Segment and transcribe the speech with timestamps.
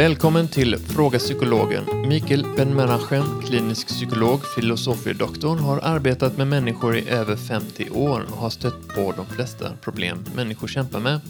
[0.00, 2.08] Välkommen till Fråga Psykologen.
[2.08, 8.50] Mikael Ben-Menachem, klinisk psykolog, filosofiedoktor, har arbetat med människor i över 50 år och har
[8.50, 11.20] stött på de flesta problem människor kämpar med.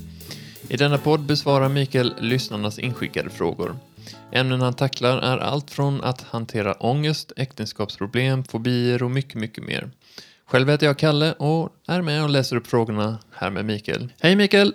[0.68, 3.76] I denna podd besvarar Mikael lyssnarnas inskickade frågor.
[4.32, 9.90] Ämnen han tacklar är allt från att hantera ångest, äktenskapsproblem, fobier och mycket, mycket mer.
[10.46, 14.12] Själv heter jag Kalle och är med och läser upp frågorna här med Mikael.
[14.20, 14.74] Hej Mikael!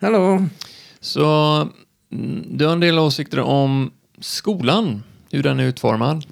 [0.00, 0.46] Hallå!
[1.00, 1.68] Så
[2.12, 6.24] Mm, du har en del åsikter om skolan, hur den är utformad.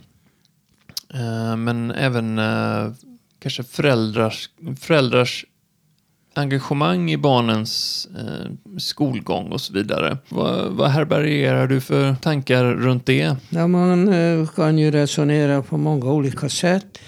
[1.15, 2.93] Eh, men även eh,
[3.39, 5.45] kanske föräldrars, föräldrars
[6.35, 10.19] engagemang i barnens eh, skolgång och så vidare.
[10.29, 13.37] Vad, vad härbärgerar du för tankar runt det?
[13.49, 16.99] Ja, man eh, kan ju resonera på många olika sätt.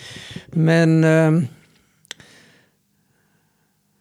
[0.47, 1.43] Men eh,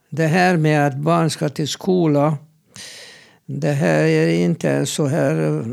[0.10, 2.38] det här med att barn ska till skola.
[3.52, 5.66] Det här är inte en så här eh,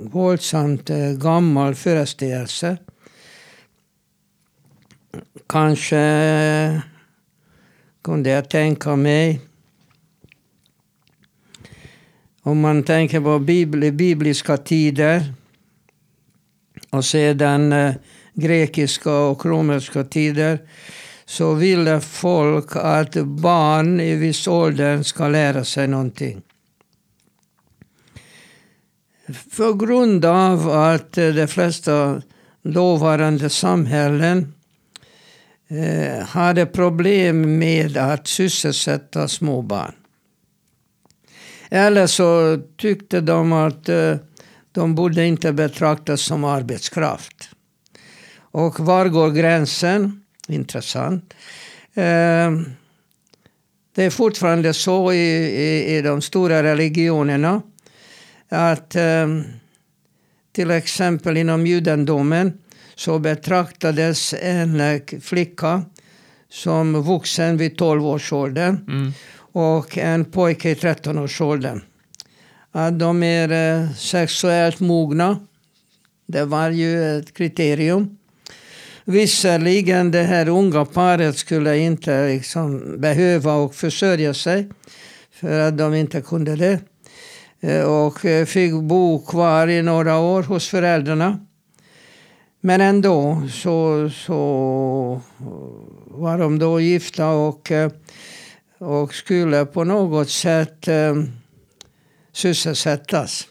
[0.00, 2.76] våldsamt eh, gammal föreställelse.
[5.46, 6.82] Kanske
[8.02, 9.40] kunde jag tänka mig
[12.42, 13.38] om man tänker på
[13.92, 15.34] bibliska tider
[16.90, 17.94] och sedan eh,
[18.34, 20.58] grekiska och romerska tider
[21.24, 26.45] så ville folk att barn i viss ålder ska lära sig någonting.
[29.50, 32.22] För grund av att de flesta
[32.62, 34.54] dåvarande samhällen
[35.68, 39.92] eh, hade problem med att sysselsätta små barn.
[41.70, 44.16] Eller så tyckte de att eh,
[44.72, 47.50] de borde inte betraktas som arbetskraft.
[48.38, 50.24] Och var går gränsen?
[50.48, 51.34] Intressant.
[51.94, 52.50] Eh,
[53.94, 57.62] det är fortfarande så i, i, i de stora religionerna
[58.48, 59.26] att eh,
[60.52, 62.58] till exempel inom judendomen
[62.94, 65.82] så betraktades en eh, flicka
[66.48, 69.12] som vuxen vid 12-årsåldern Mm.
[69.52, 71.80] och en pojke i 13-årsåldern.
[72.72, 75.38] Att de är eh, sexuellt mogna.
[76.26, 78.16] Det var ju ett kriterium.
[79.04, 84.68] Visserligen det här unga paret skulle inte liksom behöva och försörja sig
[85.30, 86.78] för att de inte kunde det.
[87.60, 91.40] Eh, och eh, fick bo kvar i några år hos föräldrarna.
[92.60, 95.20] Men ändå så, så
[96.06, 97.90] var de då gifta och, eh,
[98.78, 101.14] och skulle på något sätt eh,
[102.32, 103.48] sysselsättas.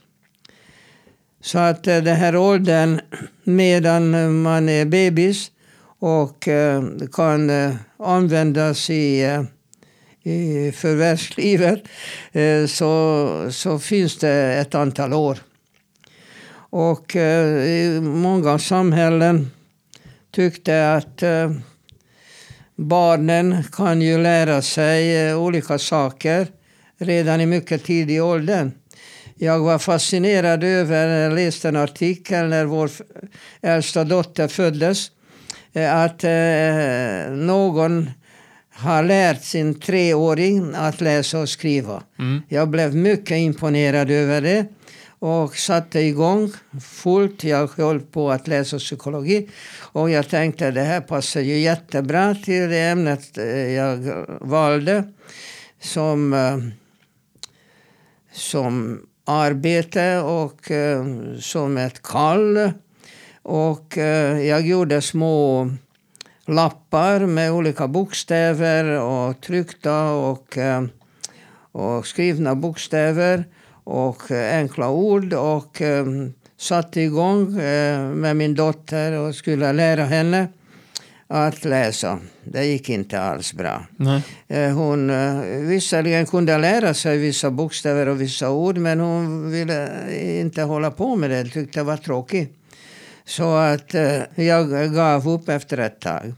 [1.42, 3.02] Så att den här åldern
[3.44, 5.52] medan man är bebis
[6.00, 7.52] och eh, kan
[7.98, 9.44] användas i, eh,
[10.28, 11.84] i förvärvslivet
[12.31, 15.38] eh, så, så finns det ett antal år.
[16.69, 19.52] Och eh, i många samhällen
[20.31, 21.52] tyckte att eh,
[22.75, 26.47] barnen kan ju lära sig olika saker
[26.97, 28.72] redan i mycket tidig ålder.
[29.35, 32.91] Jag var fascinerad över, när jag läste en artikel när vår
[33.62, 35.12] äldsta dotter föddes,
[35.74, 36.24] att
[37.38, 38.09] någon
[38.75, 42.03] har lärt sin treåring att läsa och skriva.
[42.19, 42.41] Mm.
[42.47, 44.66] Jag blev mycket imponerad över det
[45.19, 47.44] och satte igång fullt.
[47.44, 49.50] Jag höll på att läsa psykologi
[49.80, 55.03] och jag tänkte det här passar ju jättebra till det ämnet eh, jag valde
[55.81, 56.58] som, eh,
[58.31, 61.06] som arbete och eh,
[61.40, 62.72] som ett kall.
[63.41, 63.97] Och
[64.41, 65.69] jag gjorde små
[66.48, 70.84] lappar med olika bokstäver och tryckta och, eh,
[71.72, 73.46] och skrivna bokstäver
[73.84, 76.06] och eh, enkla ord och eh,
[76.58, 77.56] satte igång
[78.16, 80.48] med min dotter och skulle lära henne
[81.28, 82.20] att läsa.
[82.44, 83.86] Det gick inte alls bra.
[83.98, 84.22] Nej.
[84.72, 85.12] Hon
[85.68, 89.90] visserligen kunde lära sig vissa bokstäver och vissa ord men hon ville
[90.41, 92.65] inte hålla på med det, tyckte det var tråkigt.
[93.26, 96.34] Så att eh, jag gav upp efter ett tag.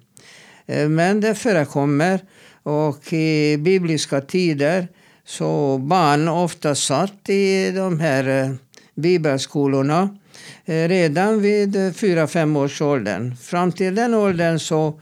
[0.65, 2.19] Eh, men det förekommer
[2.63, 4.87] och i bibliska tider
[5.25, 8.51] så barn ofta satt i de här eh,
[8.95, 10.17] bibelskolorna
[10.65, 13.35] redan vid eh, fyra fem års åldern.
[13.35, 14.99] Fram till den åldern så,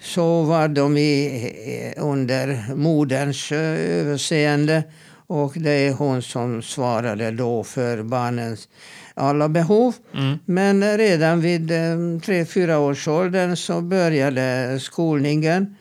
[0.00, 4.82] så var de i, under moderns överseende
[5.26, 8.68] och det är hon som svarade då för barnens
[9.18, 9.94] alla behov.
[10.14, 10.38] Mm.
[10.44, 15.76] Men redan vid eh, tre fyra års åldern så började skolningen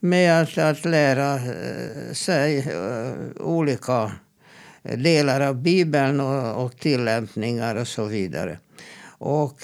[0.00, 4.12] med att, att lära eh, sig eh, olika
[4.82, 8.58] delar av Bibeln och, och tillämpningar och så vidare.
[9.18, 9.60] Och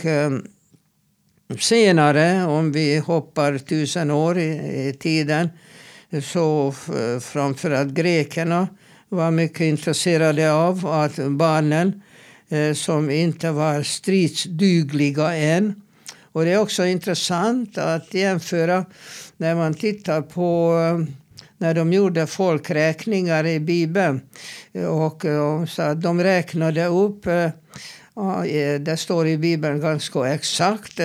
[1.60, 4.50] senare, om vi hoppar tusen år i,
[4.88, 5.48] i tiden,
[6.22, 6.72] så
[7.20, 8.68] framförallt grekerna
[9.08, 12.02] var mycket intresserade av att barnen
[12.74, 15.82] som inte var stridsdugliga än.
[16.32, 18.84] Och det är också intressant att jämföra
[19.36, 21.14] när man tittar på eh,
[21.58, 24.20] när de gjorde folkräkningar i Bibeln.
[24.88, 27.50] Och, och så de räknade upp, eh,
[28.80, 31.00] det står i Bibeln ganska exakt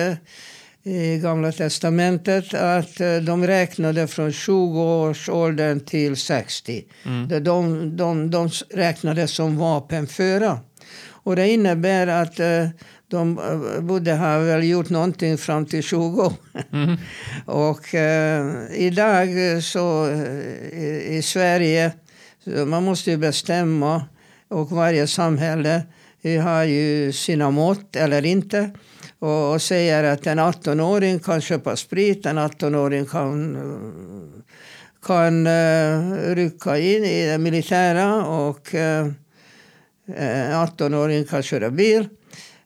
[0.86, 6.84] i Gamla Testamentet att eh, de räknade från 20-årsåldern till 60.
[7.04, 7.44] Mm.
[7.44, 10.58] De, de, de räknade som vapenföra.
[11.24, 12.68] Och det innebär att eh,
[13.08, 16.32] de eh, borde ha väl gjort någonting fram till 20.
[16.72, 16.96] Mm.
[17.46, 19.28] och eh, idag
[19.62, 20.10] så
[20.72, 21.92] i, i Sverige,
[22.66, 24.02] man måste ju bestämma
[24.48, 25.82] och varje samhälle
[26.42, 28.70] har ju sina mått eller inte
[29.18, 33.56] och, säger att en 18-åring kan köpa sprit, en 18-åring kan,
[35.06, 39.12] kan uh, rycka in i det militära och uh,
[40.06, 42.08] 18-åring kan köra bil.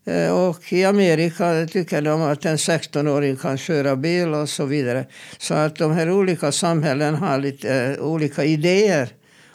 [0.09, 5.07] Uh, och i Amerika tycker de att en 16-åring kan köra bil och så vidare.
[5.39, 9.09] Så att de här olika samhällen har lite olika idéer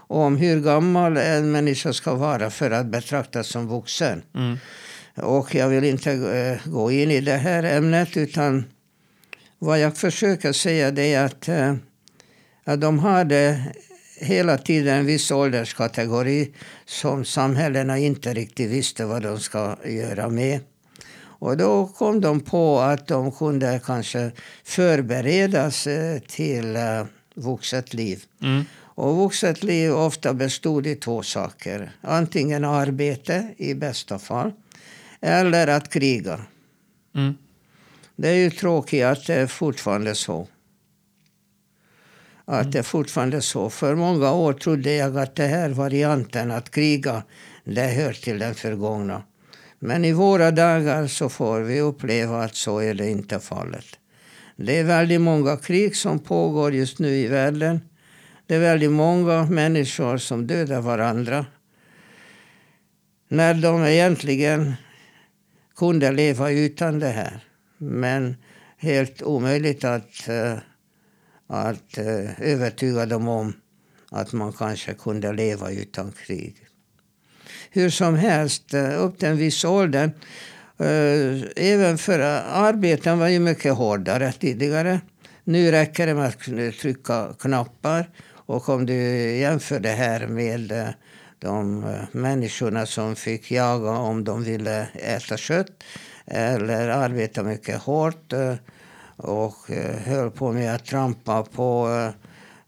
[0.08, 4.22] om hur gammal en människa ska vara för att betraktas som vuxen.
[4.36, 4.58] Mm.
[5.16, 8.66] Och jag vill inte eh, gå in i det här ämnet utan
[9.60, 11.76] vad jag försöker säga det är att, eh,
[12.64, 13.64] att de hade
[14.24, 16.54] hela tiden en viss ålderskategori
[16.86, 20.60] som samhällena inte riktigt visste vad de ska göra med.
[21.44, 24.32] Och då kom de på att de kunde kanske
[24.64, 25.88] förberedas
[26.28, 27.06] till uh,
[27.36, 28.24] vuxet liv.
[28.42, 28.64] Mm.
[28.96, 31.92] Och vuxet liv ofta bestod i två saker.
[32.02, 34.52] Antingen arbete i bästa fall
[35.22, 36.40] eller att kriga.
[37.16, 37.34] Mm.
[38.16, 40.48] Det är ju tråkigt att det är fortfarande så.
[42.46, 42.72] Att mm.
[42.72, 43.70] det är fortfarande så.
[43.70, 47.24] För många år trodde jag att det här varianten att kriga,
[47.64, 49.24] det hör till den förgångna.
[49.80, 53.86] Men i våra dagar så får vi uppleva att så är det inte fallet.
[54.56, 57.82] Det är väldigt många krig som pågår just nu i världen.
[58.48, 61.46] Det är väldigt många människor som dödar varandra.
[63.28, 64.74] När de egentligen
[65.76, 67.40] kunde leva utan det här.
[67.78, 68.36] Men
[68.78, 70.58] helt omöjligt att, uh,
[71.54, 73.54] att eh, övertyga dem om
[74.12, 76.56] att man kanske kunde leva utan krig.
[77.72, 80.12] Hur som helst, eh, upp till en viss ålder
[80.78, 85.02] eh, även för arbeten var ju mycket hårdare tidigare.
[85.44, 88.10] Nu räcker det med att trycka knappar.
[88.46, 88.94] Och om du
[89.36, 90.94] jämför det här med
[91.40, 95.84] de människorna som fick jaga om de ville äta kött
[96.26, 98.34] eller arbeta mycket hårt
[99.18, 101.90] och eh, höll på med att trampa på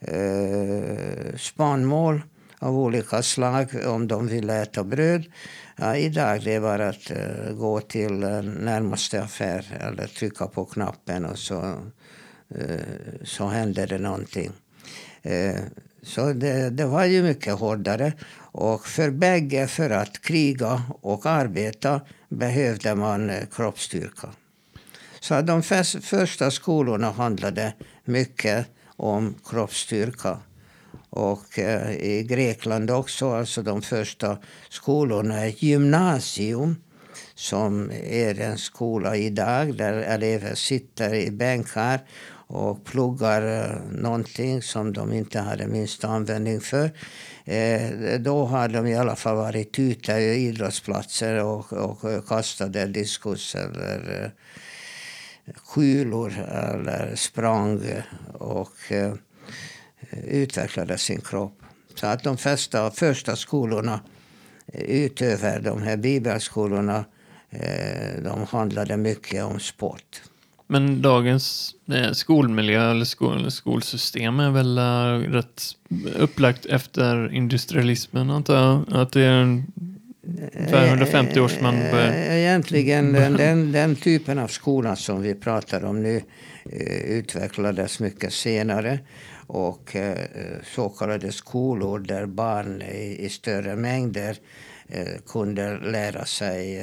[0.02, 2.22] eh, eh, spannmål
[2.60, 5.26] av olika slag om de ville äta bröd.
[5.76, 8.14] Ja, idag det är bara att eh, gå till
[8.60, 11.74] närmaste affär eller trycka på knappen och så,
[13.24, 14.52] så händer det någonting.
[16.06, 18.14] Så det, det var ju mycket hårdare.
[18.38, 24.30] Och för bägge, för att kriga och arbeta, behövde man eh, kroppsstyrka.
[25.28, 25.64] Så de
[26.02, 30.38] första skolorna handlade mycket om kroppsstyrka.
[31.10, 34.38] Och eh, i Grekland också, alltså de första
[34.70, 36.76] skolorna, är gymnasium
[37.36, 42.00] som är en skola idag där elever sitter i bänkar
[42.48, 43.42] och pluggar
[43.92, 46.92] nånting någonting som de inte hade minsta användning för.
[47.46, 53.56] Eh, då har de i alla fall varit ute i idrottsplatser och, och kastade diskus
[53.56, 54.32] eller eh,
[55.54, 57.82] skylor kulor eller sprang
[58.34, 59.14] och eh,
[60.28, 61.62] utvecklade sin kropp.
[61.96, 64.00] Så att de första, första skolorna
[64.68, 67.06] eh, utöver de här bibelskolorna
[67.50, 70.22] eh, de handlade mycket om sport.
[70.68, 71.76] Men dagens
[72.14, 74.80] skolmiljö eller skol, skolsystem är väl
[75.32, 75.64] rätt
[76.16, 79.02] upplagt efter industrialismen antar jag?
[79.02, 79.64] Att det är
[80.56, 82.10] ungefär 150 år som man börjar...
[82.10, 86.22] Eh, egentligen den, den, den, typen av skola som vi pratar om nu
[87.08, 89.00] utvecklades mycket senare.
[89.48, 89.96] Och
[90.64, 94.38] så kallade skolor där barn i, i större mängder
[95.26, 96.80] kunde lära sig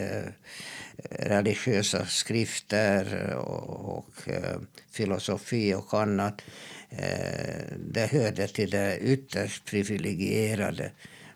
[1.10, 4.60] religiösa skrifter och, och eh,
[4.92, 6.42] filosofi och annat.
[6.90, 10.90] Eh, det hörde till det ytterst privilegierade.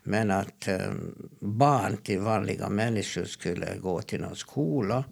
[0.06, 0.92] Men att eh,
[1.40, 5.04] barn till vanliga människor skulle gå till någon skola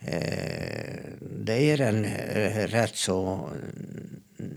[0.00, 3.50] eh, det är en eh, rätt så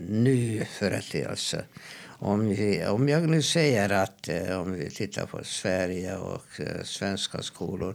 [0.08, 1.64] ny företeelse.
[2.04, 6.82] Om, vi, om jag nu säger att eh, om vi tittar på Sverige och eh,
[6.84, 7.94] svenska skolor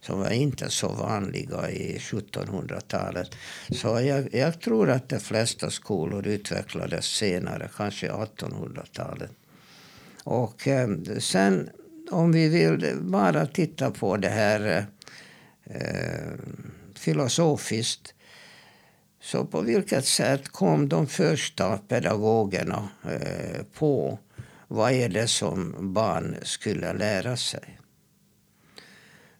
[0.00, 3.36] som var inte så vanliga i 1700-talet.
[3.70, 9.30] Så jag, jag, tror att de flesta skolor utvecklades senare, kanske 1800-talet.
[10.24, 10.88] Och eh,
[11.18, 11.70] sen
[12.10, 14.86] om vi vill bara titta på det här
[15.64, 16.32] eh,
[16.94, 18.14] filosofiskt.
[19.20, 24.18] Så på vilket sätt kom de första pedagogerna eh, på
[24.68, 27.78] vad är det som barn skulle lära sig?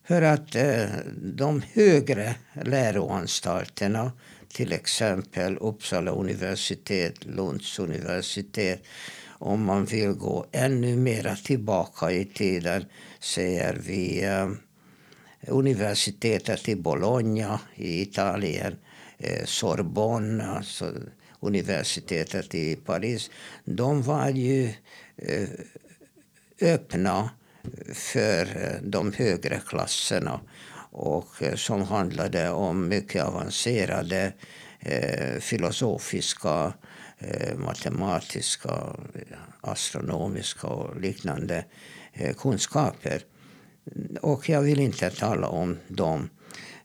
[0.05, 0.87] För att eh,
[1.17, 2.35] de högre
[2.65, 4.13] läroanstalterna,
[4.49, 8.83] till exempel Uppsala universitet, Lunds universitet,
[9.43, 12.85] om man vill gå ännu mera tillbaka i tiden,
[13.21, 14.49] säger vi eh,
[15.49, 18.77] universitetet i Bologna i Italien,
[19.19, 20.95] eh, Sorbonne, alltså
[21.41, 23.31] universitetet i Paris.
[23.65, 24.73] De var ju
[25.17, 25.49] eh,
[26.61, 27.31] öppna
[27.95, 30.41] för eh, de högre klasserna
[30.91, 34.33] och eh, som handlade om mycket avancerade
[34.81, 36.73] eh, filosofiska, eh,
[37.57, 38.97] matematiska,
[39.61, 41.65] astronomiska och liknande
[42.13, 43.23] eh, kunskaper.
[44.21, 46.29] Och jag vill inte tala om de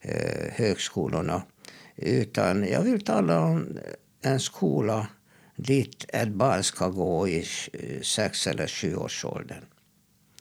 [0.01, 1.43] eh, högskolorna
[1.95, 3.77] utan jag vill tala om
[4.21, 5.07] en skola
[5.55, 7.45] dit ett barn ska gå i
[8.01, 9.65] sex eller sjuårsåldern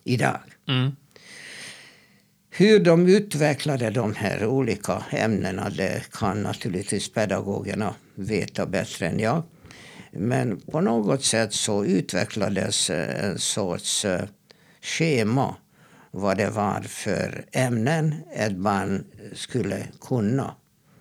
[0.04, 0.40] idag.
[0.68, 0.90] Mm.
[2.50, 9.42] Hur de utvecklade de här olika ämnena det kan naturligtvis pedagogerna veta bättre än jag.
[10.18, 14.25] Men på något sätt så utvecklades eh, en sorts eh,
[14.82, 15.54] schema
[16.11, 19.04] vad det var för ämnen ett barn
[19.35, 20.54] skulle kunna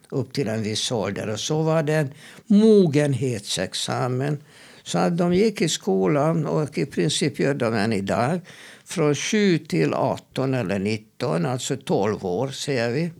[0.09, 1.29] upp till en viss ålder.
[1.29, 2.13] Och så var det en
[2.47, 4.37] mogenhetsexamen.
[4.83, 8.41] Så att de gick i skolan och i princip gör de än idag
[8.85, 13.11] från 7 till 18 eller 19, alltså 12 år säger vi.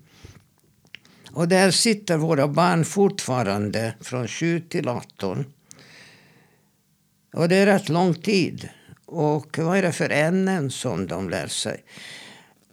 [1.32, 5.46] Och där sitter våra barn fortfarande från 7 till 18.
[7.36, 8.70] Och det är rätt lång tid.
[9.06, 11.84] Och vad är det för ämnen som de lär sig?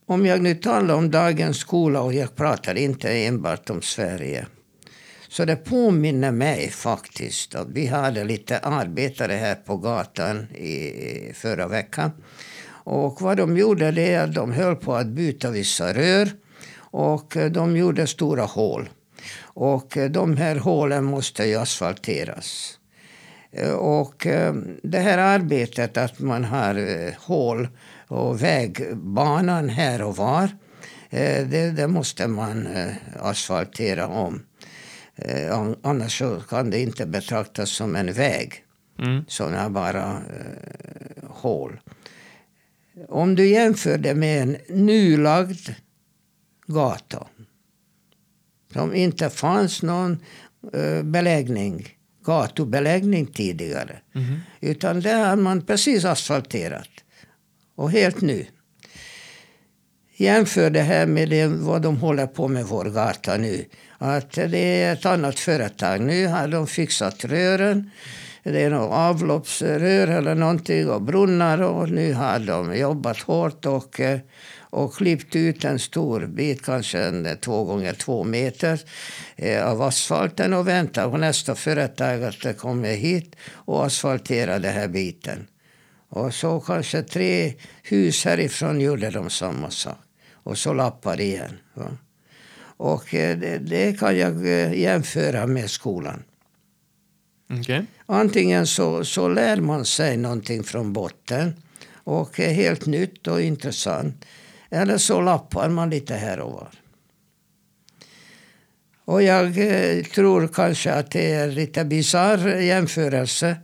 [0.06, 4.46] Om jag nu talar om dagens skola och jag pratar inte enbart om Sverige.
[5.28, 11.68] Så det påminner mig faktiskt att vi hade lite arbetare här på gatan i förra
[11.68, 12.10] veckan.
[12.84, 16.30] Och vad de gjorde det är att de höll på att byta vissa rör.
[16.74, 18.88] Och de gjorde stora hål.
[19.42, 22.78] Och de här hålen måste ju asfalteras.
[23.78, 27.68] Och eh, det här arbetet att man har eh, hål
[28.08, 30.44] och vägbanan här och var.
[31.10, 32.68] Eh, det, det måste man
[33.20, 34.42] asfaltera om.
[35.82, 38.64] Annars så kan det inte betraktas som en väg.
[38.98, 39.24] Mm.
[39.54, 40.22] Är bara
[41.22, 41.80] hål.
[43.08, 44.56] Om du jämför det med en
[44.86, 45.68] nylagd
[46.66, 47.26] gata
[48.72, 50.18] som inte fanns någon
[51.02, 51.88] beläggning,
[52.24, 53.96] gatubeläggning tidigare.
[54.14, 54.38] Mm.
[54.60, 56.88] Utan det har man precis asfalterat.
[57.76, 58.46] Och helt ny.
[60.16, 63.64] Jämför det här med det, vad de håller på med vår gata nu.
[63.98, 66.00] Att det är ett annat företag.
[66.00, 67.90] Nu har de fixat rören
[68.44, 74.00] det är något avloppsrör eller någonting och brunnar och nu har de jobbat hårt och,
[74.00, 74.20] eh,
[74.72, 78.80] och klippt ut en stor bit, kanske en två gånger två meter
[79.36, 84.72] eh, av asfalten och väntar på nästa företag att det kommer hit och asfalterar den
[84.72, 85.46] här biten.
[86.08, 89.98] Och så kanske tre hus härifrån gjorde de samma sak.
[90.32, 91.58] Och så lappar igen.
[91.74, 91.96] Va?
[92.76, 96.22] Och eh, det, det, kan jag jämföra med skolan.
[97.60, 97.82] Okay.
[98.06, 101.54] Antingen så, så lär man sig någonting från botten
[101.94, 104.24] och är helt nytt och intressant.
[104.72, 106.68] Eller så lappar man lite här och var.
[109.04, 113.56] Och jag eh, tror kanske att det är lite bisarr jämförelse.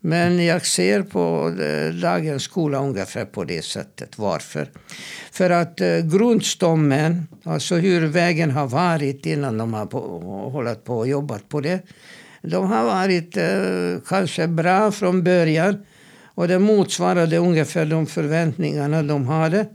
[0.00, 4.18] Men jag ser på eh, dagens skola ungefär på det sättet.
[4.18, 4.70] Varför?
[5.32, 10.00] För att eh, grundstommen, alltså hur vägen har varit innan de har på,
[10.52, 11.80] hållit på och jobbat på det
[12.42, 13.38] de har varit
[14.06, 15.84] kanske bra från början
[16.24, 19.66] och det motsvarade ungefär de förväntningarna de hade.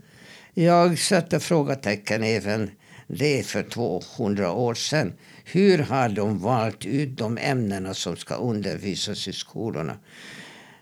[0.54, 2.70] Jag sätter frågetecken även
[3.06, 5.12] det för 200 år sedan.
[5.44, 9.96] Hur har de valt ut de ämnena som ska undervisas i skolorna?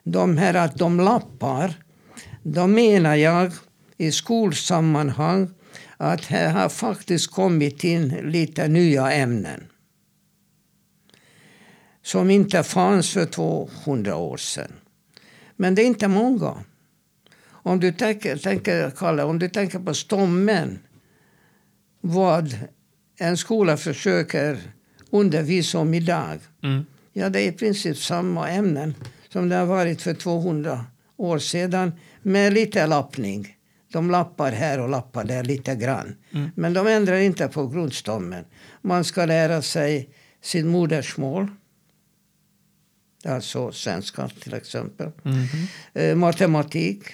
[0.02, 1.74] De här att de lappar,
[2.42, 3.52] Då menar jag
[3.96, 5.50] i skolsammanhang
[5.96, 9.70] att här har faktiskt kommit in lite nya ämnen
[12.02, 14.72] som inte fanns för 200 år sedan.
[15.56, 16.64] Men det är inte många.
[17.62, 20.78] Om du tänker, tänker, Kalle, om du tänker på stommen,
[22.00, 22.58] vad
[23.18, 24.58] en skola försöker
[25.10, 26.38] undervisa om idag.
[26.62, 26.86] Mm.
[27.12, 28.94] Ja, det är i princip samma ämnen
[29.28, 30.84] som det har varit för 200
[31.16, 33.56] år sedan med lite lappning.
[33.92, 36.16] De lappar här och lappar där lite grann.
[36.30, 36.50] Mm.
[36.54, 38.44] Men de ändrar inte på grundstommen.
[38.82, 40.10] Man ska lära sig
[40.42, 41.48] sitt modersmål.
[43.24, 45.10] Alltså svenska till exempel.
[45.24, 45.46] Mm.
[45.94, 47.04] Eh, matematik.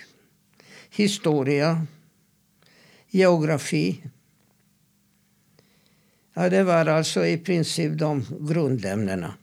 [0.96, 1.86] Historia.
[3.10, 4.02] Geografi.
[6.34, 9.34] Ja, det var alltså i princip de grundämnena.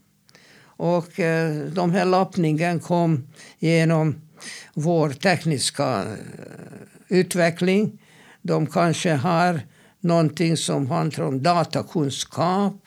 [0.64, 3.26] Och eh, de här lappningen kom
[3.58, 4.20] genom
[4.74, 6.16] vår tekniska eh,
[7.08, 8.02] utveckling.
[8.42, 9.60] De kanske har
[10.00, 12.86] någonting som handlar om datakunskap.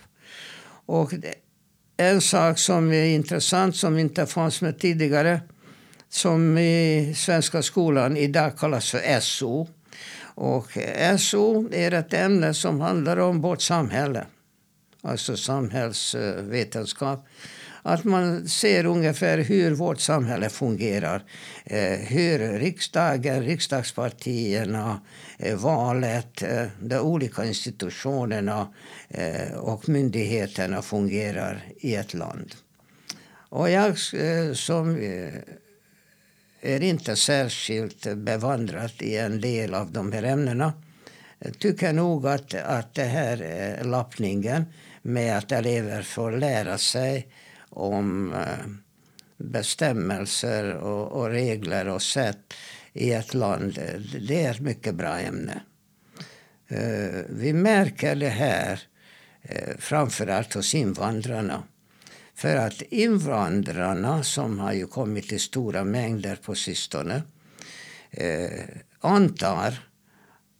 [0.86, 1.14] Och
[1.98, 5.42] en sak som är intressant, som inte fanns med tidigare
[6.10, 9.68] som i svenska skolan idag kallas för SO.
[10.20, 10.78] Och
[11.20, 14.26] SO är ett ämne som handlar om vårt samhälle.
[15.02, 17.28] Alltså samhällsvetenskap
[17.88, 21.24] att man ser ungefär hur vårt samhälle fungerar.
[21.66, 25.02] Eh, hur riksdagen, riksdagspartierna,
[25.38, 28.68] eh, valet, eh, de olika institutionerna
[29.56, 32.56] och myndigheterna fungerar i ett land.
[33.50, 33.98] Och jag
[34.54, 34.98] som
[36.62, 40.74] är inte särskilt bevandrat i en del av de här ämnena
[41.60, 44.66] tycker nog att, att det här lappningen
[45.02, 47.28] med att elever får lära sig
[47.70, 48.68] om eh,
[49.38, 52.54] bestämmelser och, och, regler och sätt
[52.93, 53.80] i ett land.
[54.28, 55.62] Det är ett mycket bra ämne.
[56.67, 58.82] Eh, vi märker det här
[59.41, 61.63] eh, framförallt hos invandrarna.
[62.38, 67.21] För att invandrarna, som har ju kommit i stora mängder på sistone
[68.12, 68.63] eh,
[69.00, 69.73] antar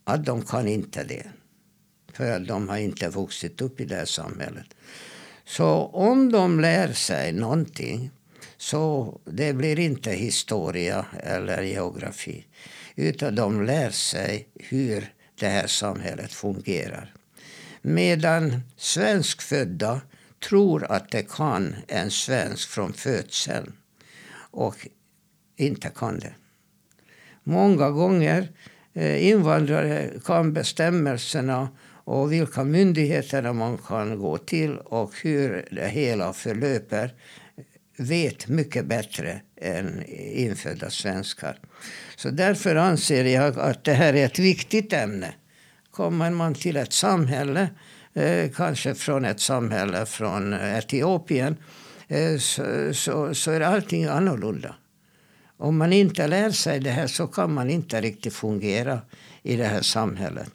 [0.04, 1.26] att de kan inte det.
[2.12, 4.66] För att de har inte vuxit upp i det här samhället.
[5.44, 8.10] Så om de lär sig någonting
[8.56, 12.46] så det blir inte historia eller geografi.
[12.96, 17.14] Utan de lär sig hur det här samhället fungerar.
[17.82, 20.00] Medan svenskfödda
[20.40, 23.72] tror att de kan en svensk från födseln
[24.50, 24.86] och
[25.56, 26.34] inte kan det.
[27.44, 28.48] Många gånger
[28.94, 31.68] eh, invandrare kan bestämmelserna
[32.04, 37.14] och vilka myndigheter man kan gå till och hur det hela förlöper
[37.96, 41.58] vet mycket bättre än infödda svenskar.
[42.16, 45.34] Så därför anser jag att det här är ett viktigt ämne.
[45.90, 47.68] Kommer man till ett samhälle, eh,
[48.18, 51.56] Eh, kanske från ett samhälle från Etiopien,
[52.08, 54.74] eh, så, så, så är allting annorlunda.
[55.56, 59.00] Om man inte lär sig det här så kan man inte riktigt fungera
[59.42, 60.50] i det här samhället.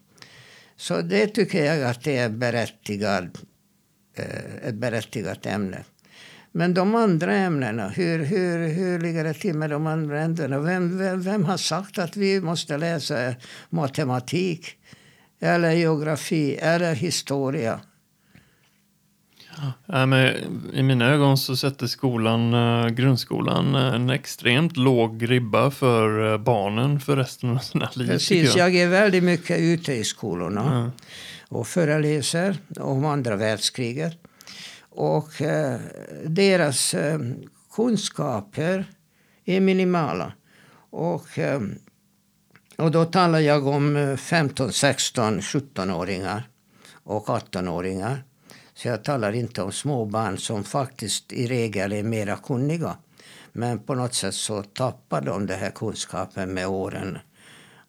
[0.77, 3.37] Så det tycker jag att det är berättigad,
[4.15, 5.83] eh, ett berättigat ämne.
[6.51, 10.59] Men de andra ämnena, hur, hur, hur ligger det till med de andra ämnena?
[10.59, 13.35] Vem, vem, vem har sagt att vi måste läsa
[13.69, 14.77] matematik
[15.43, 17.79] eller geografi eller historia?
[19.85, 20.35] Ja, men
[20.73, 26.99] I mina ögon så sätter skolan, eh, grundskolan eh, en extremt låg ribba för barnen
[26.99, 28.07] för resten av sina liv.
[28.07, 28.69] Precis, jag.
[28.69, 31.05] jag är väldigt mycket ute i skolorna ja.
[31.57, 34.17] och föreläser om andra världskriget.
[34.89, 35.79] Och eh,
[36.25, 37.19] deras eh,
[37.75, 38.85] kunskaper
[39.45, 40.33] är minimala.
[40.89, 41.61] Och, eh,
[42.77, 46.47] och då talar jag om 15, 16, 17-åringar
[47.03, 48.23] och 18-åringar.
[48.73, 52.97] Så jag talar inte om små barn som faktiskt i regel är mera kunniga.
[53.51, 57.17] Men på något sätt så tappar de den här kunskapen med åren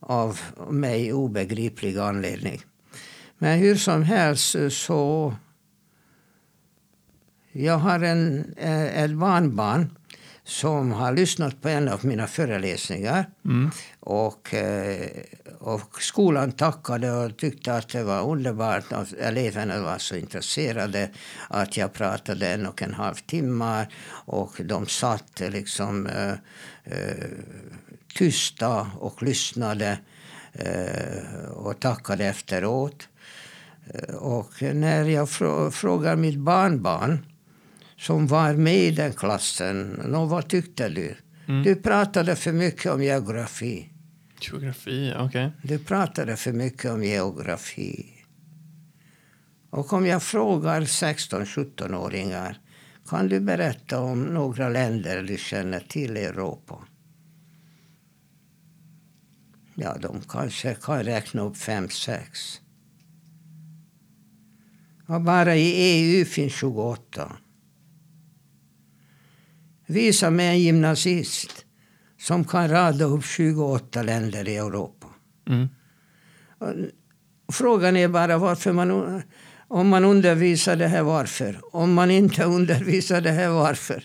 [0.01, 2.62] av mig obegriplig anledning.
[3.38, 5.35] Men hur som helst eh, så...
[7.53, 9.97] Jag har en, eh, ett barnbarn
[10.45, 13.27] som har lyssnat på en av mina föreläsningar.
[13.45, 13.71] Mm.
[14.01, 15.09] Och, eh,
[15.59, 18.85] och skolan tackade och tyckte att det var underbart.
[19.19, 21.11] Eleverna var så intresserade
[21.49, 23.87] att jag pratade en och en halv timme.
[24.11, 26.33] Och de satt liksom uh,
[26.97, 27.25] uh,
[28.15, 29.99] tysta och lyssnade
[30.67, 33.09] uh, och tackade efteråt.
[34.21, 35.29] Och när jag
[35.75, 37.19] frågar mitt barnbarn
[37.97, 40.01] som var med i den klassen.
[40.09, 41.15] Nå, vad tyckte du?
[41.49, 41.63] Mm.
[41.63, 43.89] Du pratade för mycket om geografi.
[44.41, 45.53] Geografi, okej.
[45.63, 48.11] Du pratade för mycket om geografi.
[49.71, 52.59] Och om jag frågar 16-17-åringar
[53.09, 56.79] kan du berätta om några länder du känner till i Europa?
[59.75, 62.61] Ja, de kanske kan räkna upp fem, sex.
[65.07, 67.37] Och bara i EU finns 28.
[69.87, 71.64] Visa mig en gymnasist
[72.20, 75.07] som kan rada upp 28 länder i Europa.
[75.49, 75.68] Mm.
[77.53, 79.23] Frågan är bara varför man,
[79.68, 81.61] om man undervisar det här varför.
[81.73, 84.05] Om man inte undervisar det här varför.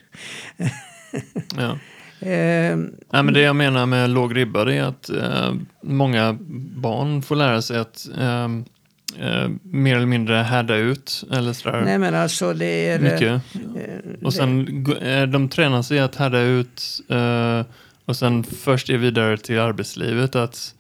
[1.57, 1.77] Ja.
[2.21, 2.77] Eh,
[3.11, 6.37] Nej, men det jag menar med låg ribba är att eh, många
[6.75, 8.47] barn får lära sig att eh,
[9.19, 11.23] eh, mer eller mindre härda ut.
[11.31, 11.81] Eller sådär.
[11.85, 12.99] nej men alltså det är...
[12.99, 13.41] Mycket.
[13.75, 17.61] eh, Och sen gå- eh, de tränar sig att härda ut eh,
[18.05, 20.73] och sen först är vidare till arbetslivet att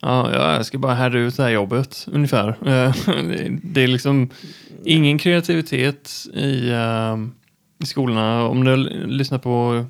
[0.00, 2.48] ja, ja, jag ska bara härda ut det här jobbet ungefär.
[2.48, 4.30] Eh, det- det är liksom
[4.84, 7.16] ingen kreativitet i, eh,
[7.82, 8.42] i skolorna.
[8.46, 9.84] Om du lyssnar på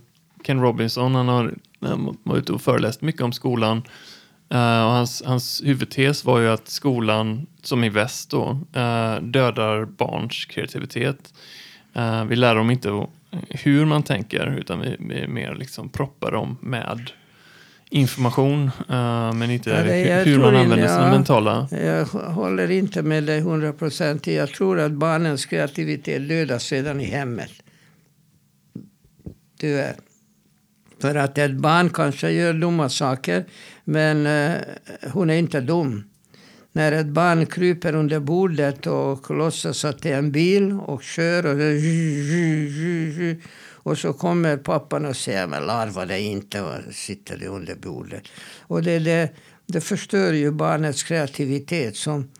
[0.46, 3.82] Ken Robinson, han har han var ute och föreläst mycket om skolan.
[4.54, 9.84] Eh, och hans, hans huvudtes var ju att skolan, som i väst då, eh, dödar
[9.84, 11.34] barns kreativitet.
[11.94, 13.06] Eh, vi lär dem inte
[13.48, 17.10] hur man tänker, utan vi, vi mer liksom proppar dem med
[17.90, 18.70] information,
[19.34, 21.68] men inte Ja, det- hur, man använder sina mentala...
[21.70, 24.36] Jag håller inte med dig hundraprocentigt.
[24.36, 27.50] Jag tror att barnens kreativitet dödas redan i hemmet.
[29.58, 29.94] Tyvärr.
[31.04, 33.44] För att ett barn kanske gör dumma saker,
[33.84, 34.60] men eh,
[35.12, 36.04] hon är inte dum.
[36.72, 41.46] När ett barn kryper under bordet och låtsas att det är en bil och kör
[41.46, 41.56] och,
[43.72, 48.22] och så kommer pappan och säger men larva dig inte och sitter det under bordet.
[48.60, 49.30] Och det, det,
[49.66, 51.96] det förstör ju barnets kreativitet.
[51.96, 52.30] Som,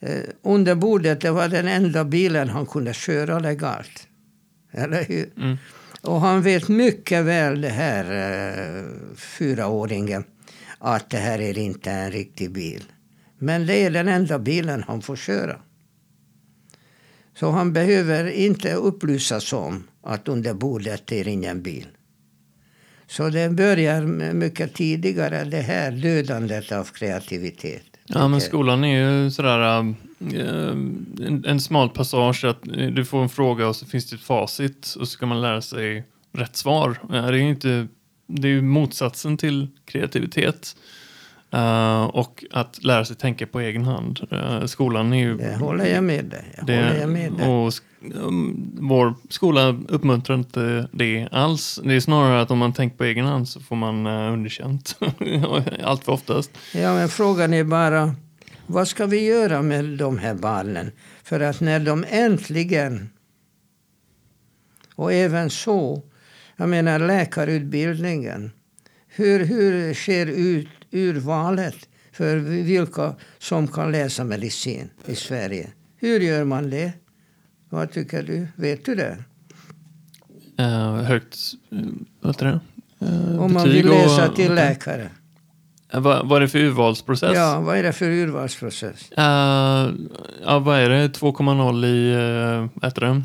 [0.00, 4.06] eh, under bordet det var den enda bilen han kunde köra legalt.
[4.72, 5.30] Eller hur?
[5.36, 5.56] Mm.
[6.02, 8.84] Och han vet mycket väl det här eh,
[9.16, 10.24] fyraåringen
[10.78, 12.82] att det här är inte en riktig bil.
[13.38, 15.56] Men det är den enda bilen han får köra.
[17.38, 21.88] Så han behöver inte upplysas om att under bordet är ingen bil.
[23.06, 27.82] Så det börjar mycket tidigare, det här dödandet av kreativitet.
[28.06, 29.92] Ja, men skolan är ju sådär eh,
[30.30, 34.22] en, en smal passage att eh, du får en fråga och så finns det ett
[34.22, 36.98] facit och så ska man lära sig rätt svar.
[37.10, 37.86] Det är ju inte,
[38.26, 40.76] det är motsatsen till kreativitet.
[41.54, 44.20] Eh, och att lära sig tänka på egen hand.
[44.30, 45.36] Eh, skolan är ju...
[45.36, 46.44] Det håller jag med dig.
[46.56, 47.48] Jag det- jag med dig.
[47.48, 47.72] och
[48.14, 51.80] um, vår skola uppmuntrar inte det alls.
[51.84, 54.96] Det är snarare att om man tänker på egen hand så får man uh, underkänt.
[55.84, 56.50] Allt för oftast.
[56.74, 58.14] Ja, men frågan är bara
[58.66, 60.92] vad ska vi göra med de här barnen?
[61.22, 63.10] För att när de äntligen,
[64.94, 66.02] och även så,
[66.56, 68.50] jag menar läkarutbildningen.
[69.08, 71.76] Hur, hur ser ut urvalet
[72.12, 75.70] för vilka som kan läsa medicin i Sverige?
[75.96, 76.92] Hur gör man det?
[77.68, 78.46] Vad tycker du?
[78.56, 79.24] Vet du det?
[80.60, 81.36] Uh, högt,
[81.72, 81.88] uh,
[82.20, 82.60] vad heter det?
[83.06, 85.10] Eh, Om man vill läsa och- till läkare.
[85.92, 87.32] Vad, vad är det för urvalsprocess?
[87.34, 89.12] Ja, vad är det för urvalsprocess?
[89.12, 89.24] Eh,
[90.44, 91.08] ja, vad är det?
[91.08, 93.22] 2,0 i uh, heter det?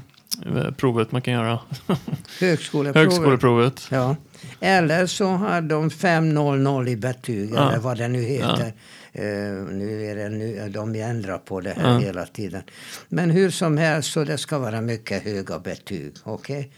[0.77, 1.59] Provet man kan göra.
[2.39, 2.95] Högskoleprovet.
[2.95, 3.87] Högskoleprovet.
[3.91, 4.15] Ja.
[4.59, 7.69] Eller så har de 500 i betyg, Ja.
[7.69, 8.73] eller vad det nu heter.
[9.13, 9.23] Eh,
[9.71, 11.97] nu är det nu, de ändrar på det här Ja.
[11.99, 12.61] hela tiden.
[13.09, 16.13] Men hur som helst så det ska vara mycket höga betyg.
[16.23, 16.71] okej?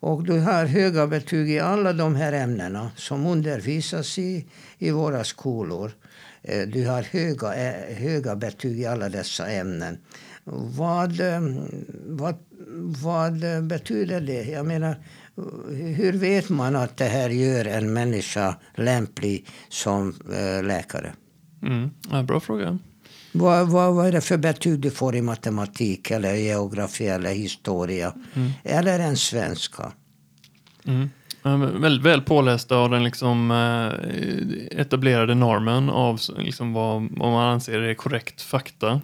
[0.00, 4.46] Och du har höga betyg i alla de här ämnena som undervisas i,
[4.78, 5.92] i våra skolor.
[6.42, 9.98] Eh, du har höga, eh, höga betyg i alla dessa ämnen.
[10.76, 11.40] Vad, eh,
[12.06, 12.34] vad,
[13.02, 14.42] vad betyder det?
[14.44, 14.96] Jag menar,
[15.70, 20.14] hur vet man att det här gör en människa lämplig som
[20.62, 21.12] läkare?
[21.62, 21.90] Mm.
[22.10, 22.78] Ja, bra fråga.
[23.38, 28.12] Vad, vad, vad är det för betyg du får i matematik, eller geografi eller historia?
[28.64, 29.92] Eller en svenska?
[30.84, 31.10] Mm.
[31.80, 37.80] Väldigt väl pålästa av den liksom, eh, etablerade normen av liksom, vad, vad man anser
[37.80, 39.00] är korrekt fakta.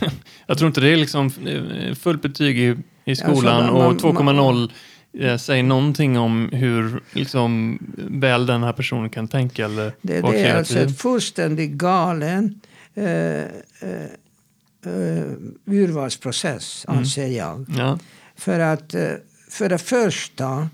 [0.46, 4.70] Jag tror inte det är liksom eh, fullt betyg i, i skolan Alltså, och 2,0
[5.18, 10.40] eh, säger någonting om hur liksom, väl den här personen kan tänka eller Det, det
[10.40, 12.60] är alltså fullständigt galen
[13.00, 13.44] eh,
[13.80, 14.10] eh,
[14.84, 15.32] eh,
[15.66, 17.66] urvalsprocess, anser jag.
[17.78, 17.98] Ja.
[18.36, 19.12] För att eh,
[19.48, 20.68] för det första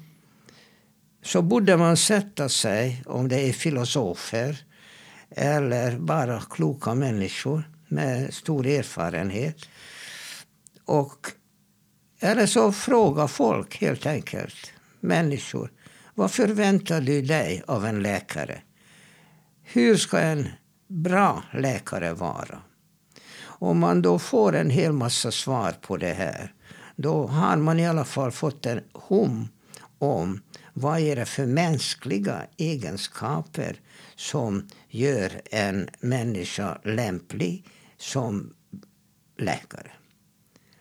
[1.22, 4.58] så borde man sätta sig, om det är filosofer
[5.30, 9.68] eller bara kloka människor med stor erfarenhet.
[10.84, 11.26] Och,
[12.20, 15.72] eller så fråga folk helt enkelt, människor.
[16.14, 18.62] Vad förväntar du dig av en läkare?
[19.62, 20.48] Hur ska en
[20.88, 22.62] bra läkare vara?
[23.42, 26.52] Om man då får en hel massa svar på det här
[26.96, 29.48] då har man i alla fall fått en hum
[29.98, 30.40] om
[30.72, 33.80] vad är det för mänskliga egenskaper
[34.16, 37.64] som gör en människa lämplig
[37.98, 38.54] som
[39.38, 39.90] läkare.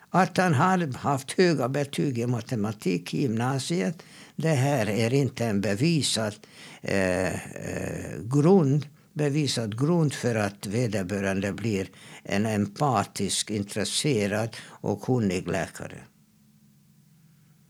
[0.10, 4.04] Att han har haft höga betyg i matematik i gymnasiet
[4.36, 6.34] det här är inte en bevisad
[6.82, 11.90] eh, eh, grund bevisad grund för att vederbörande blir
[12.24, 15.98] en empatisk, intresserad och kunnig läkare.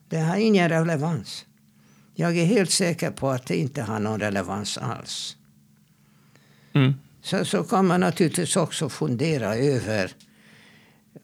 [0.10, 1.46] Det har ingen relevans.
[2.16, 5.38] Jag är helt säker på att det inte har någon relevans alls.
[6.74, 6.94] Mm.
[7.22, 10.12] Så, så kan man naturligtvis också fundera över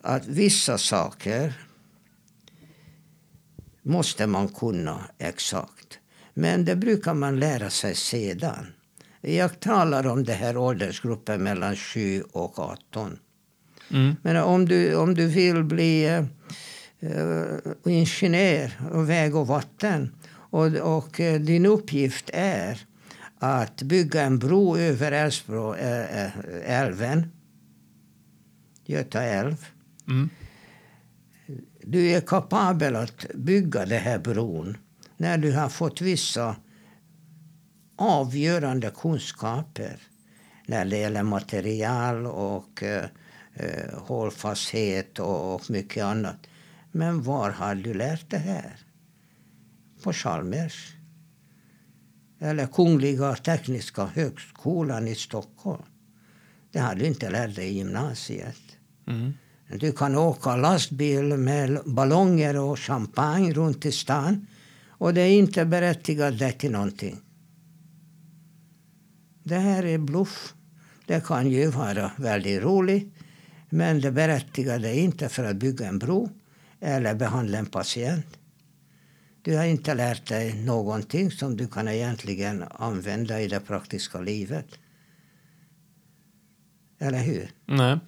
[0.02, 1.54] att vissa saker
[3.82, 6.00] måste man kunna exakt.
[6.34, 8.74] Men det brukar man lära sig sedan.
[9.22, 13.20] Jag talar om den här åldersgruppen mellan 7 och 18.
[13.92, 14.16] Mm.
[14.22, 16.22] Men om du, om du vill bli
[17.04, 22.86] uh, ingenjör och väg och vatten och, och uh, din uppgift är
[23.40, 26.30] att bygga en bro över Älvsbro, äh,
[26.64, 27.32] älven,
[28.86, 29.66] Göta älv.
[30.08, 30.30] Mm.
[31.84, 34.78] Du är kapabel att bygga den här bron
[35.18, 36.56] när du har fått vissa
[38.02, 39.98] avgörande kunskaper
[40.66, 43.06] när det gäller material och eh,
[43.54, 46.38] eh, hållfasthet och, och mycket annat.
[46.92, 48.76] Men var har du lärt det här?
[50.04, 50.96] På Chalmers?
[52.40, 55.84] Eller Kungliga Tekniska Högskolan i Stockholm?
[56.72, 58.62] Det har du inte lärt dig i gymnasiet.
[59.08, 59.34] Mm.
[59.80, 64.48] Du kan åka lastbil med ballonger och champagne runt i stan
[64.88, 67.22] och det är inte berättigat till någonting.
[69.44, 70.54] Det här är bluff.
[71.06, 73.14] Det kan ju vara väldigt roligt.
[73.70, 76.30] Men det berättigade är inte för att bygga en bro
[76.80, 78.26] eller behandla en patient.
[79.42, 84.68] Du har inte lärt dig någonting som du kan egentligen använda i det praktiska livet.
[87.00, 87.52] Eller hur?
[87.66, 88.00] Nej.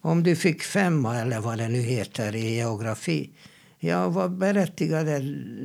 [0.00, 3.30] Om du fick femma eller vad det nu heter i geografi.
[3.78, 5.18] Ja, vad berättigade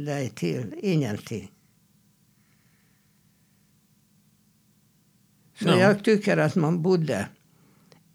[0.05, 0.73] dig till?
[0.81, 1.51] Ingenting.
[5.59, 5.79] Så ja.
[5.79, 7.27] jag tycker att man borde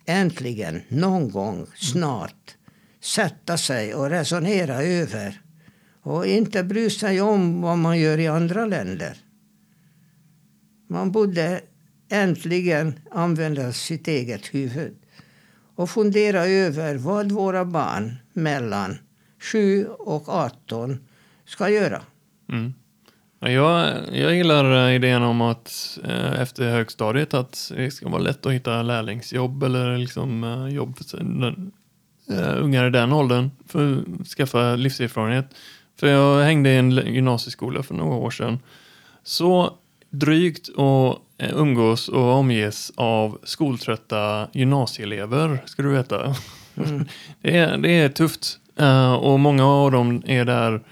[0.06, 2.56] äntligen, någon gång, snart
[3.00, 5.40] sätta sig och resonera över
[6.02, 9.16] och inte bry sig om vad man gör i andra länder.
[10.88, 11.60] Man borde
[12.08, 14.96] äntligen använda sitt eget huvud
[15.74, 18.98] och fundera över vad våra barn mellan
[19.52, 20.98] 7 och 18
[21.44, 22.02] ska göra.
[22.48, 22.74] Mm.
[23.40, 28.46] Jag, jag gillar eh, idén om att eh, efter högstadiet att det ska vara lätt
[28.46, 31.72] att hitta lärlingsjobb eller liksom eh, jobb för den,
[32.60, 35.54] ungar i den åldern för att skaffa livserfarenhet.
[36.00, 38.58] För jag hängde i en gymnasieskola för några år sedan.
[39.22, 39.78] Så
[40.10, 41.18] drygt att
[41.54, 46.34] umgås och omges av skoltrötta gymnasieelever, ska du veta.
[46.76, 47.04] Mm.
[47.42, 48.58] det, är, det är tufft.
[48.80, 50.82] Uh, och många av dem är där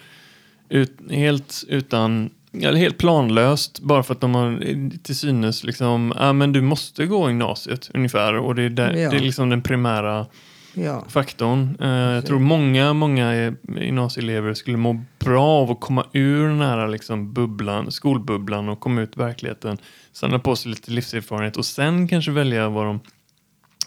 [0.69, 2.31] ut, helt utan
[2.62, 4.59] eller helt planlöst bara för att de har
[5.03, 9.11] till synes liksom, ah, men du måste gå gymnasiet ungefär och det är, där, ja.
[9.11, 10.27] det är liksom den primära
[10.75, 11.05] ja.
[11.09, 11.77] faktorn.
[11.83, 16.88] Uh, jag tror många, många gymnasieelever skulle må bra av att komma ur den här
[16.88, 19.79] liksom bubblan, skolbubblan och komma ut i verkligheten,
[20.12, 23.01] samla på sig lite livserfarenhet och sen kanske välja vad de,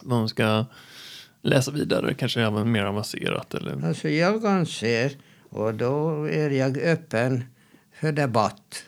[0.02, 0.66] vad de ska
[1.42, 3.54] läsa vidare, kanske mer avancerat.
[3.54, 3.88] Eller?
[3.88, 5.12] Alltså jag anser,
[5.50, 7.44] och då är jag öppen
[8.02, 8.84] för debatt.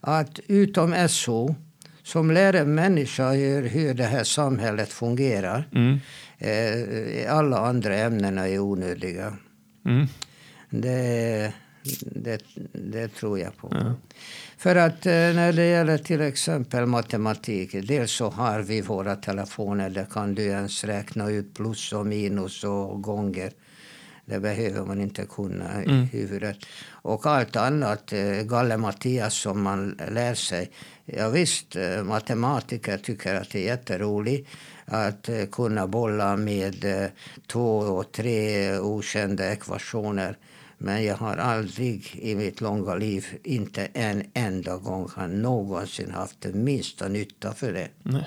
[0.00, 1.54] Att utom SO,
[2.02, 5.68] som lär en människa hur, det här samhället fungerar.
[5.74, 5.98] Mm.
[6.38, 9.36] Eh, alla andra ämnen är onödiga.
[9.86, 10.06] Mm.
[10.70, 11.52] Det,
[12.00, 13.68] det, det, tror jag på.
[13.70, 13.94] Ja.
[14.58, 17.72] För att eh, när det gäller till exempel matematik.
[17.72, 19.90] Dels så har vi våra telefoner.
[19.90, 23.52] Där kan du ens räkna ut plus och minus och gånger.
[24.30, 26.04] Det behöver man inte kunna i mm.
[26.04, 26.56] huvudet.
[26.88, 30.70] Och allt annat, eh, Galle Mattias som man lär sig.
[31.04, 34.48] Ja, visst, eh, matematiker tycker att det är jätteroligt
[34.84, 36.86] att eh, kunna bolla med
[37.46, 40.36] två och tre okända ekvationer.
[40.78, 46.40] Men jag har aldrig i mitt långa liv, inte en enda gång, har någonsin haft
[46.40, 47.88] den minsta nytta för det.
[48.02, 48.26] Nej.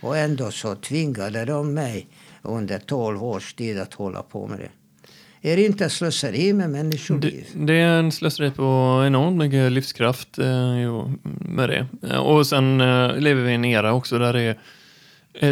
[0.00, 2.08] Och ändå så tvingade de mig
[2.42, 4.70] under 12 års tid att hålla på med det.
[5.42, 7.46] Är det inte slöseri med Det, människoliv?
[7.54, 11.08] det är en slöseri på enormt mycket livskraft eh,
[11.40, 11.86] med det.
[12.10, 14.56] Eh, Och sen eh, lever vi i en era också där det är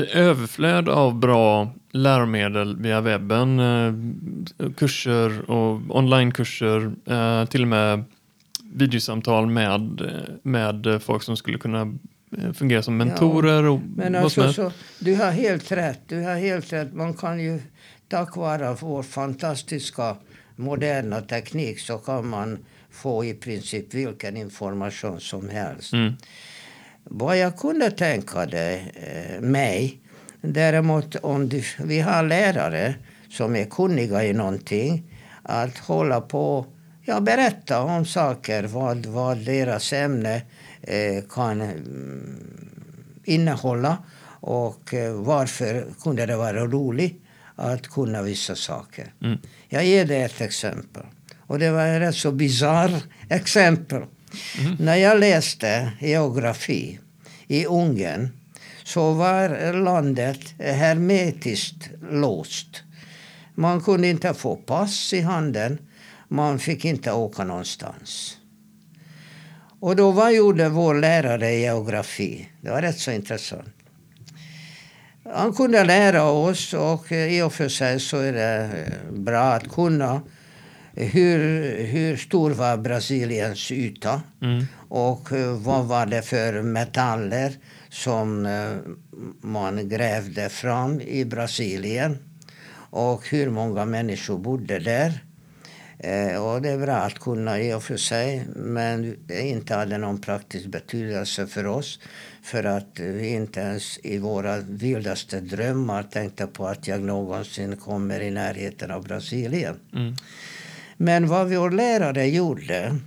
[0.02, 3.58] ett överflöd av bra läromedel via webben.
[3.60, 6.92] Eh, kurser och onlinekurser.
[7.06, 8.04] Eh, till och med
[8.72, 10.00] videosamtal med,
[10.42, 11.80] med folk som skulle kunna
[12.38, 13.64] eh, fungera som mentorer.
[13.64, 16.00] Och Men alltså, så, du har helt rätt.
[16.06, 16.94] Du har helt rätt.
[16.94, 17.60] Man kan ju
[18.08, 20.16] tack vare vår fantastiska
[20.56, 22.58] moderna teknik så kan man
[22.90, 25.92] få i princip vilken information som helst.
[25.92, 26.12] Mm.
[27.04, 30.00] Vad jag kunde tänka det, eh, mig,
[30.40, 32.94] däremot om du, vi har lärare
[33.30, 35.02] som är kunniga i någonting,
[35.42, 36.66] att hålla på,
[37.02, 40.42] ja berätta om saker, vad, vad deras ämne
[40.82, 42.40] eh, kan mm,
[43.24, 43.98] innehålla
[44.40, 47.22] och eh, varför kunde det vara roligt
[47.58, 49.12] att kunna vissa saker.
[49.22, 49.38] Mm.
[49.68, 51.02] Jag ger dig ett exempel.
[51.46, 54.02] Och det var ett rätt så bisarr exempel.
[54.78, 56.98] När jag läste geografi
[57.46, 58.28] i Ungern
[58.84, 62.82] så var landet hermetiskt låst.
[63.54, 65.78] Man kunde inte få pass i handen.
[66.28, 68.36] Man fick inte åka någonstans.
[69.80, 72.48] Och då vad gjorde vår lärare i geografi?
[72.60, 73.68] Det var rätt så intressant.
[75.34, 79.40] Han kunde lära oss och eh, i och för sig så är det eh, bra
[79.42, 80.22] att kunna
[80.94, 81.38] hur,
[81.86, 84.66] hur stor var Brasiliens yta Mm.
[84.88, 87.52] och eh, vad var det för metaller
[87.88, 88.48] som
[89.40, 92.18] man grävde fram i Brasilien
[92.90, 95.24] och hur många människor bodde där.
[95.98, 99.98] Eh, och det är bra att kunna i och för sig, men det inte hade
[99.98, 102.00] någon praktisk betydelse för oss.
[102.42, 108.20] För att vi inte ens i våra vildaste drömmar tänkte på att jag någonsin kommer
[108.20, 109.76] i närheten av Brasilien.
[109.94, 110.16] Mm.
[110.96, 112.98] Men vad vår lärare gjorde,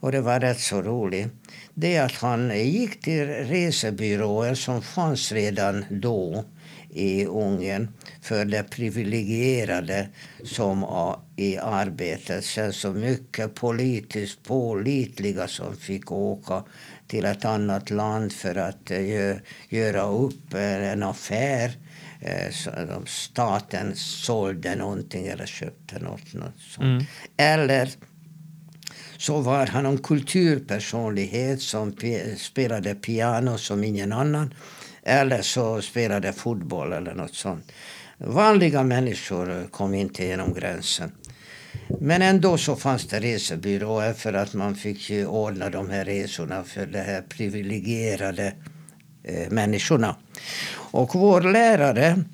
[0.00, 1.28] och det var rätt så roligt,
[1.74, 6.44] det är att han gick till resebyråer som fanns redan då
[6.92, 7.88] i Ungern
[8.22, 10.08] för de privilegierade
[10.44, 10.86] som
[11.36, 12.44] i arbetet.
[12.44, 16.64] Sen så mycket politiskt pålitliga som fick åka
[17.06, 21.72] till ett annat land för att eh, gö- göra upp eh, en affär.
[22.20, 22.70] Eh, så
[23.06, 26.34] Staten sålde någonting eller köpte något.
[26.34, 26.84] något sånt.
[26.84, 27.04] Mm.
[27.36, 27.90] Eller
[29.18, 34.54] så var han en kulturpersonlighet som pe- spelade piano som ingen annan.
[35.02, 37.72] Eller så spelade fotboll eller något sånt.
[38.18, 41.12] Vanliga människor kom inte genom gränsen.
[42.00, 46.64] Men ändå så fanns det resebyråer för att man fick ju ordna de här resorna
[46.64, 48.54] för de här privilegierade
[49.24, 50.16] eh, människorna.
[50.72, 52.24] Och vår lärare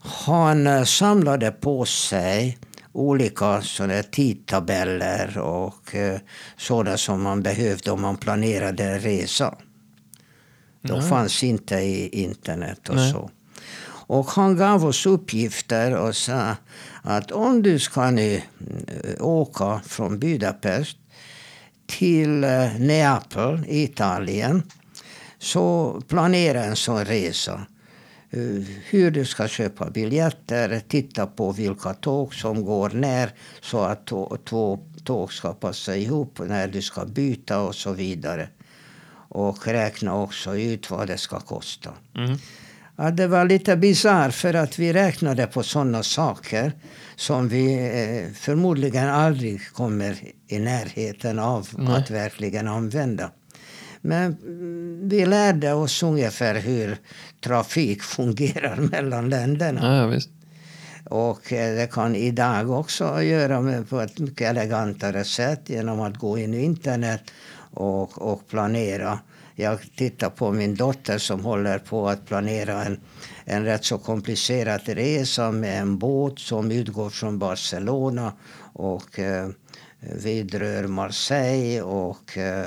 [0.00, 2.58] han eh, samlade på sig
[2.92, 6.20] olika sådana tidtabeller och eh,
[6.56, 9.54] sådana som man behövde om man planerade en resa.
[10.82, 11.08] Då Nej.
[11.08, 13.12] fanns inte i internet och Nej.
[13.12, 13.30] så.
[14.08, 16.56] Och han gav oss uppgifter och sa
[17.02, 20.96] att om du ska nu eh, åka från Budapest
[21.86, 24.62] till eh, Neapel i Italien
[25.38, 27.66] så planera en sån resa.
[28.30, 34.06] Eh, Hur du ska köpa biljetter, titta på vilka tåg som går när så att
[34.44, 38.48] två tåg ska passa ihop när du ska byta och så vidare.
[39.38, 41.90] Och räkna också ut vad det ska kosta.
[42.16, 42.38] Mm.
[42.96, 46.72] Ja, det var lite bisarrt för att vi räknade på sådana saker
[47.16, 51.96] som vi eh, förmodligen aldrig kommer i närheten av Nej.
[51.96, 53.30] att verkligen använda.
[54.00, 56.96] Men mm, vi lärde oss ungefär hur
[57.44, 59.96] trafik fungerar mellan länderna.
[59.96, 60.30] Ja, visst.
[61.04, 66.38] Och eh, det kan idag också göra på ett mycket elegantare sätt genom att gå
[66.38, 67.22] in i internet
[67.74, 69.18] och, och planera.
[69.60, 73.00] Jag tittar på min dotter som håller på att planera en,
[73.44, 78.32] en rätt så komplicerad resa med en båt som utgår från Barcelona
[78.72, 79.48] och eh,
[80.00, 82.66] vidrör Marseille och eh,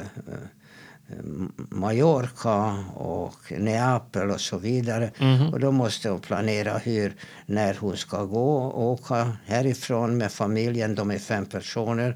[1.69, 5.11] Mallorca och Neapel och så vidare.
[5.19, 5.53] Mhm.
[5.53, 10.95] Och då måste hon planera hur, när hon ska gå och åka härifrån med familjen.
[10.95, 12.15] De är fem personer.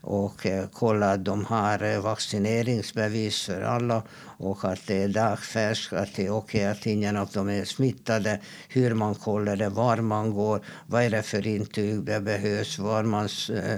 [0.00, 4.02] Och eh, kolla att de har eh, vaccineringsbevis för alla
[4.42, 8.40] och att det är dagfärskt, att det är okej att ingen av dem är smittade.
[8.68, 13.02] Hur man kollar det, var man går, vad är det för intyg det behövs, var
[13.02, 13.74] man eh,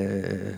[0.00, 0.54] eh,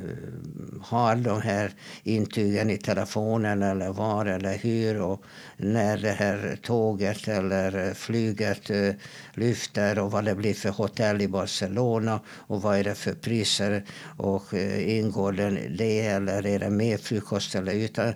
[0.83, 1.73] har de här
[2.03, 5.23] intygen i telefonen eller var eller hur och
[5.57, 8.91] när det här tåget eller flyget eh,
[9.35, 13.85] lyfter och vad det blir för hotell i Barcelona och vad är det för priser
[14.17, 18.13] och eh, ingår det, det eller är det med frukost eller utan.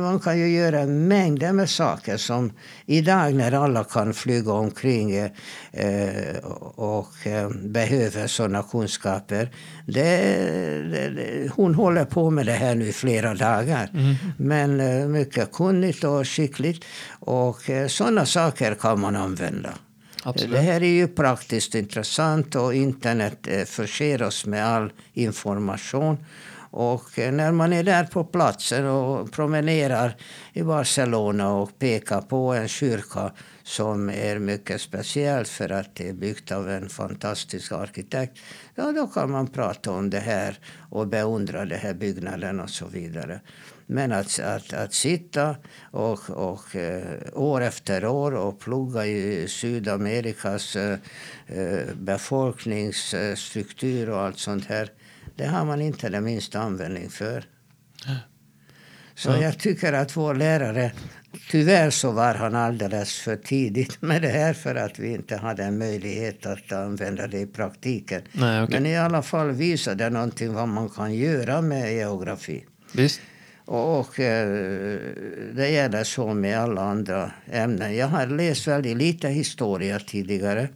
[0.00, 2.52] Man kan ju göra mängder med saker som
[2.86, 6.36] idag när alla kan flyga omkring eh,
[6.74, 9.50] och eh, behöver sådana kunskaper.
[9.86, 13.90] Det, hon håller på med det här nu i flera dagar.
[14.56, 16.84] Men eh, mycket kunnigt och skickligt.
[17.20, 19.72] Och eh, sådana saker kan man använda.
[20.22, 20.52] Absolut.
[20.52, 26.18] Det här är ju praktiskt intressant och internet eh, förser oss med all information.
[26.70, 30.16] Och när man är där på platsen och promenerar
[30.52, 33.32] i Barcelona och pekar på en kyrka
[33.62, 38.38] som är mycket speciell för att det är byggt av en fantastisk arkitekt.
[38.74, 40.58] Ja, då kan man prata om det här
[40.90, 43.40] och beundra den här byggnaden och så vidare.
[43.86, 45.56] Men att, att, att sitta
[45.90, 50.98] och, och eh, år efter år och plugga i Sydamerikas eh,
[51.46, 54.90] eh, befolkningsstruktur och allt sånt här.
[55.36, 57.44] Det har man inte den minsta användning för.
[59.14, 59.42] Så Ja.
[59.42, 60.92] jag tycker att vår lärare,
[61.50, 65.64] tyvärr så var han alldeles för tidigt med det här för att vi inte hade
[65.64, 68.22] en möjlighet att använda det i praktiken.
[68.32, 68.80] Nej, okej.
[68.80, 72.64] Men i alla fall visade det någonting vad man kan göra med geografi.
[72.92, 73.20] Visst.
[73.66, 74.98] Och, och eh,
[75.52, 77.96] det gäller så med alla andra ämnen.
[77.96, 80.68] Jag har läst väldigt lite historia tidigare.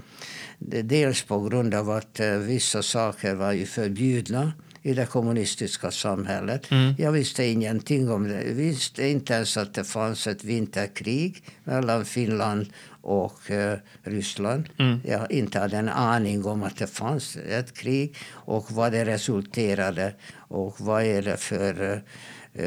[0.59, 6.70] Dels på grund av att eh, vissa saker var ju förbjudna i det kommunistiska samhället.
[6.70, 6.95] Mm.
[6.99, 8.43] Jag visste ingenting om det.
[8.43, 12.66] Jag visste inte ens att det fanns ett vinterkrig mellan Finland
[13.03, 14.68] och eh, Ryssland.
[14.78, 15.01] Mm.
[15.05, 20.14] Jag inte hade en aning om att det fanns ett krig och vad det resulterade
[20.34, 21.99] och vad är det för eh,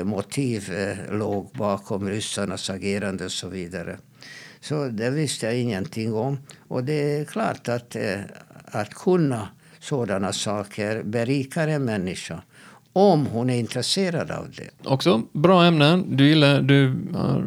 [0.04, 3.98] motiv eh, låg bakom ryssarnas agerande och så vidare.
[4.60, 6.38] Så det visste jag ingenting om.
[6.68, 8.20] Och det är klart att, eh,
[8.66, 9.48] att kunna
[9.80, 12.42] sådana saker berikar en människa
[12.94, 14.90] om hon är intresserad av det.
[14.90, 16.18] Också bra ämnen.
[16.18, 16.96] Du, gillar, du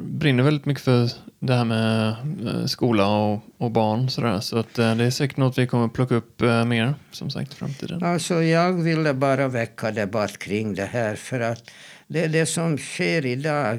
[0.02, 2.08] brinner väldigt mycket för det här med
[2.46, 4.10] eh, skola och, och barn.
[4.10, 4.40] Sådär.
[4.40, 7.52] Så att, eh, det är säkert något vi kommer plocka upp eh, mer som sagt
[7.52, 8.04] i framtiden.
[8.04, 11.70] Alltså jag ville bara väcka debatt kring det här för att
[12.06, 13.78] det, det som sker idag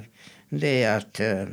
[0.49, 1.45] det är att eh,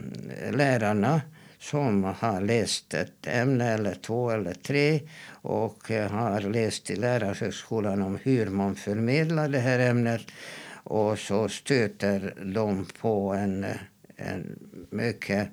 [0.53, 1.21] lärarna
[1.59, 8.03] som har läst ett ämne eller två eller tre och eh, har läst i lärarhögskolan
[8.03, 10.23] om hur man förmedlar det här ämnet
[10.85, 13.77] och så stöter de på en, eh,
[14.17, 14.59] en
[14.91, 15.49] mycket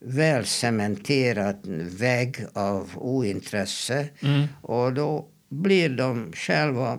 [0.00, 1.60] väl cementerad
[1.98, 4.08] vägg av ointresse.
[4.22, 4.46] Mm.
[4.62, 6.98] Och då blir de själva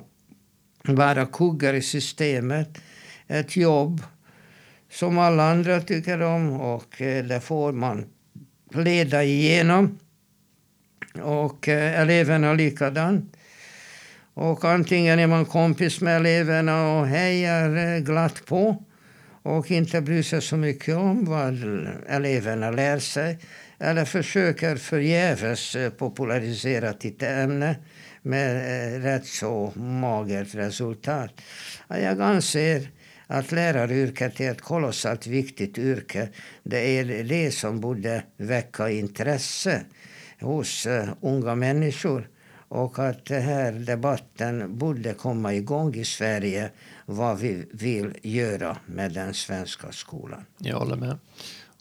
[0.84, 2.77] bara kuggar i systemet.
[3.27, 4.01] Ett jobb
[4.91, 8.05] som alla andra tycker om och eh, det får man
[8.73, 9.99] leda igenom.
[11.21, 13.38] Och eh, eleverna likadant.
[14.34, 18.84] Och antingen är man kompis med eleverna och hejar eh, glatt på
[19.43, 21.53] och inte bryr sig så mycket om vad
[22.07, 23.39] eleverna lär sig
[23.80, 27.75] eller försöker förgäves eh, popularisera sitt ämne
[28.21, 31.32] med eh, rätt så magert resultat.
[31.88, 32.89] Jag anser
[33.27, 36.30] att läraryrket är ett kolossalt viktigt yrke.
[36.63, 39.82] Det är det som borde väcka intresse
[40.41, 42.30] hos eh, unga människor
[42.69, 46.69] och att den här debatten borde komma igång i Sverige
[47.05, 50.45] vad vi vill göra med den svenska skolan.
[50.57, 51.17] Jag håller med.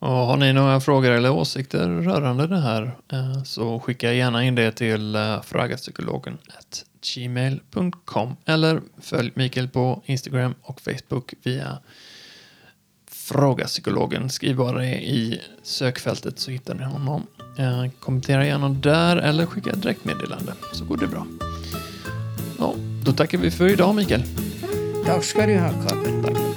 [0.01, 4.55] Och har ni några frågor eller åsikter rörande det här eh, så skicka gärna in
[4.55, 11.78] det till eh, fragapsykologen@gmail.com eller följ Mikael på Instagram och Facebook via
[13.11, 14.30] Fråga Psykologen.
[14.30, 17.26] Skriv bara det i sökfältet så hittar ni honom.
[17.59, 21.26] Eh, kommentera gärna där eller skicka ett direktmeddelande så går det bra.
[22.59, 22.74] Ja,
[23.05, 24.22] då tackar vi för idag Mikael.
[25.07, 25.72] Tack ska du ha.
[25.72, 26.47] Tack.